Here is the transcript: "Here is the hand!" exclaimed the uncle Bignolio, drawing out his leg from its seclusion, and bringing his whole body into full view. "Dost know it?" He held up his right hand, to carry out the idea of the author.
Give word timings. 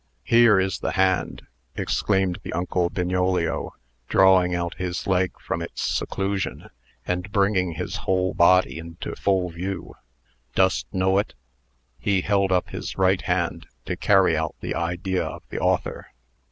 "Here 0.23 0.59
is 0.59 0.79
the 0.79 0.93
hand!" 0.93 1.45
exclaimed 1.75 2.39
the 2.41 2.53
uncle 2.53 2.89
Bignolio, 2.89 3.75
drawing 4.09 4.55
out 4.55 4.73
his 4.79 5.05
leg 5.05 5.39
from 5.39 5.61
its 5.61 5.83
seclusion, 5.83 6.71
and 7.05 7.31
bringing 7.31 7.73
his 7.73 7.97
whole 7.97 8.33
body 8.33 8.79
into 8.79 9.15
full 9.15 9.51
view. 9.51 9.93
"Dost 10.55 10.87
know 10.91 11.19
it?" 11.19 11.35
He 11.99 12.21
held 12.21 12.51
up 12.51 12.69
his 12.71 12.97
right 12.97 13.21
hand, 13.21 13.67
to 13.85 13.95
carry 13.95 14.35
out 14.35 14.55
the 14.59 14.73
idea 14.73 15.23
of 15.23 15.43
the 15.51 15.59
author. 15.59 16.07